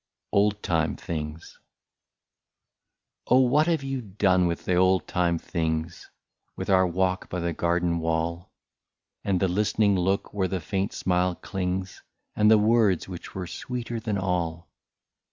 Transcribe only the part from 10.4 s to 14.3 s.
the faint smile clings, And the words, which were sweeter than